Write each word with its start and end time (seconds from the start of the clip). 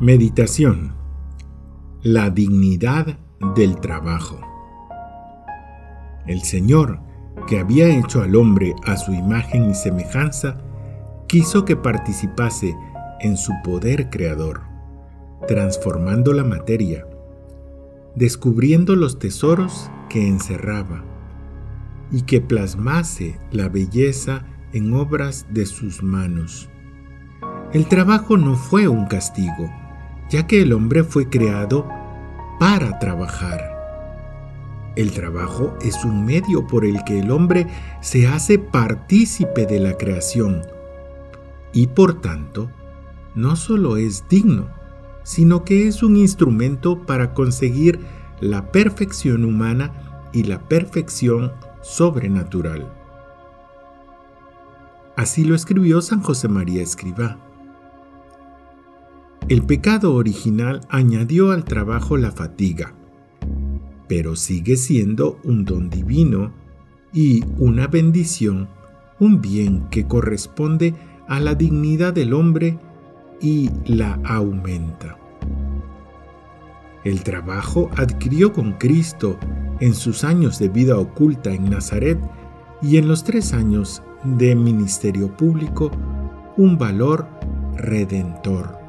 Meditación. 0.00 0.94
La 2.04 2.30
dignidad 2.30 3.18
del 3.56 3.80
trabajo. 3.80 4.38
El 6.24 6.42
Señor, 6.42 7.00
que 7.48 7.58
había 7.58 7.88
hecho 7.88 8.22
al 8.22 8.36
hombre 8.36 8.76
a 8.86 8.96
su 8.96 9.12
imagen 9.12 9.68
y 9.68 9.74
semejanza, 9.74 10.58
quiso 11.26 11.64
que 11.64 11.74
participase 11.74 12.76
en 13.18 13.36
su 13.36 13.52
poder 13.64 14.08
creador, 14.08 14.60
transformando 15.48 16.32
la 16.32 16.44
materia, 16.44 17.04
descubriendo 18.14 18.94
los 18.94 19.18
tesoros 19.18 19.90
que 20.08 20.28
encerraba, 20.28 21.02
y 22.12 22.22
que 22.22 22.40
plasmase 22.40 23.36
la 23.50 23.68
belleza 23.68 24.44
en 24.72 24.94
obras 24.94 25.48
de 25.50 25.66
sus 25.66 26.04
manos. 26.04 26.70
El 27.72 27.88
trabajo 27.88 28.36
no 28.36 28.54
fue 28.54 28.86
un 28.86 29.06
castigo, 29.06 29.68
ya 30.30 30.46
que 30.46 30.62
el 30.62 30.72
hombre 30.72 31.04
fue 31.04 31.28
creado 31.28 31.88
para 32.58 32.98
trabajar. 32.98 33.78
El 34.96 35.12
trabajo 35.12 35.76
es 35.80 36.04
un 36.04 36.24
medio 36.24 36.66
por 36.66 36.84
el 36.84 37.04
que 37.04 37.20
el 37.20 37.30
hombre 37.30 37.66
se 38.00 38.26
hace 38.26 38.58
partícipe 38.58 39.64
de 39.64 39.78
la 39.78 39.96
creación 39.96 40.62
y 41.72 41.86
por 41.86 42.20
tanto 42.20 42.70
no 43.34 43.54
solo 43.54 43.96
es 43.96 44.28
digno, 44.28 44.68
sino 45.22 45.64
que 45.64 45.86
es 45.86 46.02
un 46.02 46.16
instrumento 46.16 47.06
para 47.06 47.34
conseguir 47.34 48.00
la 48.40 48.72
perfección 48.72 49.44
humana 49.44 50.28
y 50.32 50.44
la 50.44 50.60
perfección 50.68 51.52
sobrenatural. 51.82 52.92
Así 55.16 55.44
lo 55.44 55.54
escribió 55.54 56.00
San 56.00 56.22
José 56.22 56.48
María 56.48 56.82
Escribá. 56.82 57.38
El 59.48 59.62
pecado 59.62 60.14
original 60.14 60.82
añadió 60.90 61.52
al 61.52 61.64
trabajo 61.64 62.18
la 62.18 62.32
fatiga, 62.32 62.92
pero 64.06 64.36
sigue 64.36 64.76
siendo 64.76 65.40
un 65.42 65.64
don 65.64 65.88
divino 65.88 66.52
y 67.14 67.42
una 67.56 67.86
bendición, 67.86 68.68
un 69.18 69.40
bien 69.40 69.88
que 69.88 70.06
corresponde 70.06 70.94
a 71.28 71.40
la 71.40 71.54
dignidad 71.54 72.12
del 72.12 72.34
hombre 72.34 72.78
y 73.40 73.70
la 73.86 74.20
aumenta. 74.22 75.16
El 77.04 77.22
trabajo 77.22 77.88
adquirió 77.96 78.52
con 78.52 78.72
Cristo 78.72 79.38
en 79.80 79.94
sus 79.94 80.24
años 80.24 80.58
de 80.58 80.68
vida 80.68 80.98
oculta 80.98 81.54
en 81.54 81.70
Nazaret 81.70 82.18
y 82.82 82.98
en 82.98 83.08
los 83.08 83.24
tres 83.24 83.54
años 83.54 84.02
de 84.24 84.54
ministerio 84.54 85.34
público 85.34 85.90
un 86.58 86.76
valor 86.76 87.26
redentor. 87.78 88.87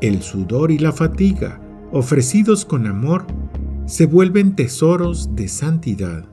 El 0.00 0.22
sudor 0.22 0.70
y 0.70 0.78
la 0.78 0.92
fatiga, 0.92 1.60
ofrecidos 1.92 2.64
con 2.64 2.86
amor, 2.86 3.26
se 3.84 4.06
vuelven 4.06 4.56
tesoros 4.56 5.36
de 5.36 5.46
santidad. 5.46 6.24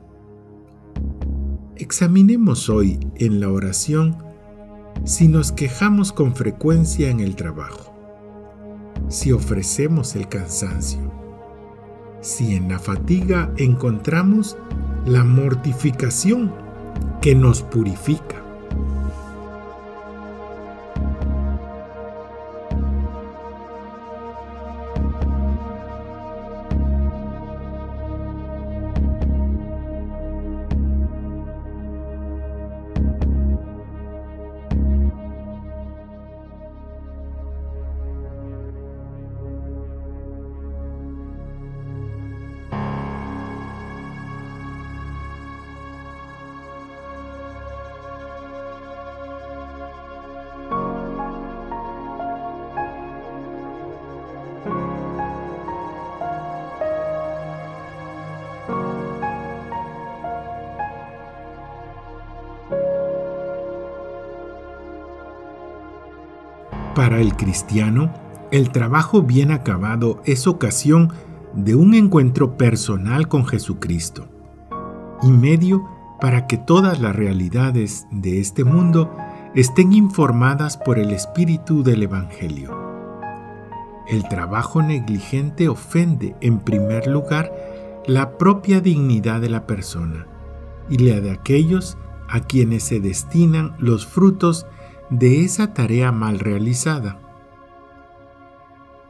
Examinemos 1.75 2.69
hoy 2.69 2.97
en 3.15 3.41
la 3.41 3.49
oración 3.49 4.15
si 5.03 5.27
nos 5.27 5.51
quejamos 5.51 6.13
con 6.13 6.33
frecuencia 6.33 7.09
en 7.09 7.19
el 7.19 7.35
trabajo, 7.35 7.93
si 9.09 9.33
ofrecemos 9.33 10.15
el 10.15 10.29
cansancio, 10.29 11.11
si 12.21 12.55
en 12.55 12.69
la 12.69 12.79
fatiga 12.79 13.51
encontramos 13.57 14.55
la 15.05 15.25
mortificación 15.25 16.53
que 17.21 17.35
nos 17.35 17.63
purifica. 17.63 18.46
Para 66.97 67.21
el 67.21 67.35
cristiano, 67.35 68.11
el 68.49 68.71
trabajo 68.71 69.21
bien 69.21 69.51
acabado 69.51 70.19
es 70.25 70.47
ocasión 70.47 71.13
de 71.53 71.75
un 71.75 71.93
encuentro 71.93 72.57
personal 72.57 73.27
con 73.27 73.45
Jesucristo 73.45 74.27
y 75.21 75.27
medio 75.27 75.87
para 76.19 76.47
que 76.47 76.57
todas 76.57 76.99
las 76.99 77.15
realidades 77.15 78.07
de 78.09 78.39
este 78.39 78.63
mundo 78.63 79.15
estén 79.53 79.93
informadas 79.93 80.75
por 80.75 80.97
el 80.97 81.11
espíritu 81.11 81.83
del 81.83 82.01
Evangelio. 82.01 82.75
El 84.07 84.27
trabajo 84.27 84.81
negligente 84.81 85.69
ofende, 85.69 86.35
en 86.41 86.57
primer 86.57 87.05
lugar, 87.05 87.53
la 88.07 88.39
propia 88.39 88.81
dignidad 88.81 89.39
de 89.39 89.49
la 89.49 89.67
persona 89.67 90.25
y 90.89 90.97
la 90.97 91.21
de 91.21 91.29
aquellos 91.29 91.95
a 92.27 92.39
quienes 92.39 92.85
se 92.85 92.99
destinan 92.99 93.75
los 93.77 94.07
frutos 94.07 94.65
de 95.09 95.45
esa 95.45 95.73
tarea 95.73 96.11
mal 96.11 96.39
realizada. 96.39 97.19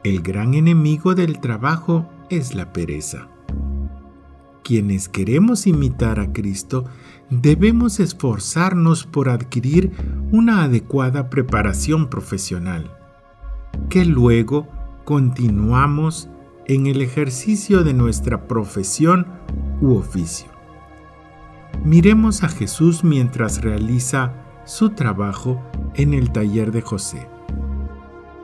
El 0.04 0.22
gran 0.22 0.54
enemigo 0.54 1.14
del 1.14 1.40
trabajo 1.40 2.08
es 2.30 2.54
la 2.54 2.72
pereza. 2.72 3.28
Quienes 4.62 5.08
queremos 5.08 5.66
imitar 5.66 6.20
a 6.20 6.32
Cristo 6.32 6.84
debemos 7.30 8.00
esforzarnos 8.00 9.06
por 9.06 9.28
adquirir 9.28 9.92
una 10.30 10.62
adecuada 10.62 11.30
preparación 11.30 12.08
profesional, 12.08 12.96
que 13.88 14.04
luego 14.04 14.68
continuamos 15.04 16.28
en 16.66 16.86
el 16.86 17.00
ejercicio 17.00 17.82
de 17.82 17.94
nuestra 17.94 18.46
profesión 18.46 19.26
u 19.80 19.96
oficio. 19.96 20.48
Miremos 21.84 22.44
a 22.44 22.48
Jesús 22.48 23.04
mientras 23.04 23.62
realiza 23.62 24.34
su 24.64 24.90
trabajo 24.90 25.62
en 25.94 26.14
el 26.14 26.30
taller 26.30 26.72
de 26.72 26.82
José. 26.82 27.26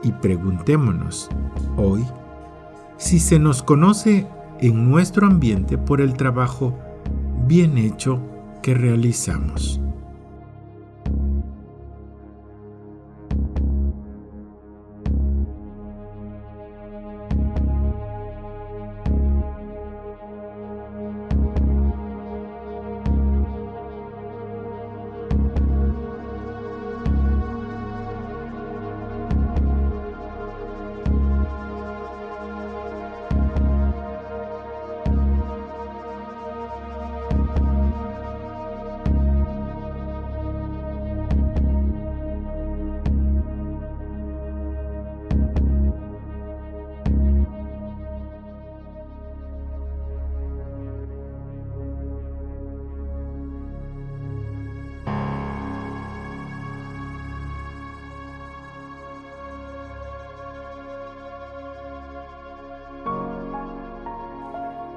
Y 0.03 0.11
preguntémonos 0.11 1.29
hoy 1.77 2.05
si 2.97 3.19
se 3.19 3.39
nos 3.39 3.63
conoce 3.63 4.27
en 4.59 4.89
nuestro 4.89 5.27
ambiente 5.27 5.77
por 5.77 6.01
el 6.01 6.13
trabajo 6.13 6.77
bien 7.47 7.77
hecho 7.77 8.19
que 8.61 8.73
realizamos. 8.73 9.81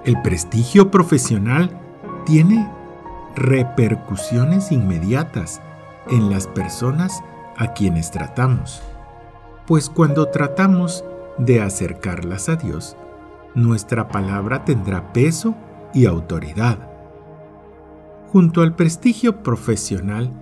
El 0.08 0.22
prestigio 0.22 0.90
profesional 0.90 1.78
tiene 2.24 2.66
repercusiones 3.36 4.72
inmediatas 4.72 5.60
en 6.08 6.30
las 6.30 6.46
personas 6.46 7.22
a 7.58 7.74
quienes 7.74 8.10
tratamos. 8.10 8.80
pues 9.66 9.90
cuando 9.90 10.30
tratamos 10.30 11.04
de 11.36 11.60
acercarlas 11.60 12.48
a 12.48 12.56
Dios, 12.56 12.96
nuestra 13.54 14.08
palabra 14.08 14.64
tendrá 14.64 15.12
peso 15.12 15.54
y 15.92 16.06
autoridad. 16.06 16.78
Junto 18.32 18.62
al 18.62 18.74
prestigio 18.74 19.42
profesional, 19.42 20.32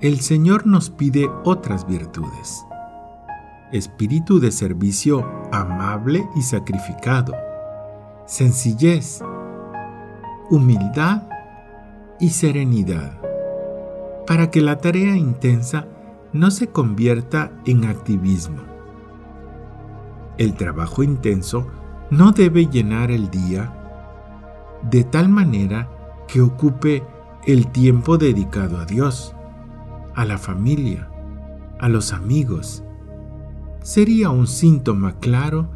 el 0.00 0.20
Señor 0.20 0.66
nos 0.66 0.90
pide 0.90 1.30
otras 1.44 1.86
virtudes. 1.86 2.66
Espíritu 3.70 4.40
de 4.40 4.50
servicio 4.50 5.24
amable 5.52 6.26
y 6.34 6.42
sacrificado, 6.42 7.51
sencillez, 8.26 9.22
humildad 10.50 11.22
y 12.20 12.30
serenidad, 12.30 13.18
para 14.26 14.50
que 14.50 14.60
la 14.60 14.78
tarea 14.78 15.16
intensa 15.16 15.86
no 16.32 16.50
se 16.50 16.68
convierta 16.68 17.52
en 17.66 17.84
activismo. 17.84 18.62
El 20.38 20.54
trabajo 20.54 21.02
intenso 21.02 21.66
no 22.10 22.32
debe 22.32 22.66
llenar 22.66 23.10
el 23.10 23.30
día 23.30 23.72
de 24.90 25.04
tal 25.04 25.28
manera 25.28 25.88
que 26.28 26.40
ocupe 26.40 27.02
el 27.44 27.68
tiempo 27.68 28.18
dedicado 28.18 28.78
a 28.78 28.84
Dios, 28.84 29.34
a 30.14 30.24
la 30.24 30.38
familia, 30.38 31.08
a 31.78 31.88
los 31.88 32.12
amigos. 32.12 32.82
Sería 33.82 34.30
un 34.30 34.46
síntoma 34.46 35.18
claro 35.18 35.68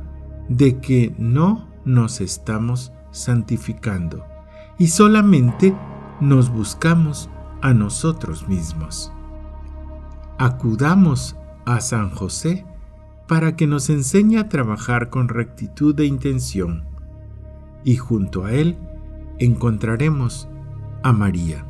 de 0.49 0.79
que 0.79 1.15
no 1.19 1.69
nos 1.87 2.21
estamos 2.21 2.93
santificando 3.13 4.27
y 4.77 4.89
solamente 4.89 5.75
nos 6.21 6.51
buscamos 6.51 7.31
a 7.63 7.73
nosotros 7.73 8.47
mismos. 8.49 9.11
Acudamos 10.37 11.37
a 11.65 11.81
San 11.81 12.11
José 12.11 12.67
para 13.27 13.57
que 13.57 13.67
nos 13.67 13.89
enseñe 13.89 14.37
a 14.37 14.49
trabajar 14.49 15.09
con 15.09 15.29
rectitud 15.29 15.95
de 15.95 16.05
intención 16.05 16.85
y 17.85 17.97
junto 17.97 18.45
a 18.45 18.53
Él 18.53 18.77
encontraremos 19.39 20.49
a 21.03 21.13
María. 21.13 21.65